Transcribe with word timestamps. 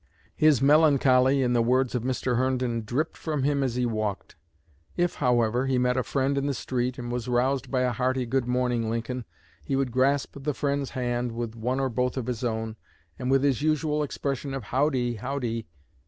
His 0.35 0.63
melancholy, 0.63 1.43
in 1.43 1.53
the 1.53 1.61
words 1.61 1.93
of 1.93 2.01
Mr. 2.01 2.35
Herndon, 2.35 2.81
'dripped 2.81 3.15
from 3.15 3.43
him 3.43 3.61
as 3.61 3.75
he 3.75 3.85
walked.' 3.85 4.35
If, 4.97 5.17
however, 5.21 5.67
he 5.67 5.77
met 5.77 5.95
a 5.95 6.01
friend 6.01 6.39
in 6.39 6.47
the 6.47 6.55
street, 6.55 6.97
and 6.97 7.11
was 7.11 7.27
roused 7.27 7.69
by 7.69 7.81
a 7.81 7.91
hearty 7.91 8.25
'Good 8.25 8.47
morning, 8.47 8.89
Lincoln!' 8.89 9.25
he 9.63 9.75
would 9.75 9.91
grasp 9.91 10.37
the 10.41 10.55
friend's 10.55 10.89
hand 10.97 11.33
with 11.33 11.55
one 11.55 11.79
or 11.79 11.89
both 11.89 12.17
of 12.17 12.25
his 12.25 12.43
own, 12.43 12.77
and 13.19 13.29
with 13.29 13.43
his 13.43 13.61
usual 13.61 14.01
expression 14.01 14.55
of 14.55 14.63
'Howdy! 14.63 15.17
howdy!' 15.17 15.67